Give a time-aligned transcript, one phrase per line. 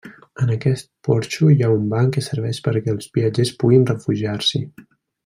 [0.43, 4.65] En aquest porxo hi ha un banc que serveix perquè els viatgers puguin refugiar-s'hi.